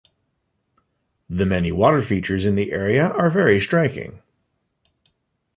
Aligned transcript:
The 1.29 1.45
many 1.45 1.71
water 1.71 2.01
features 2.01 2.43
in 2.45 2.55
the 2.55 2.71
area 2.71 3.07
are 3.11 3.29
very 3.29 3.59
striking. 3.59 4.23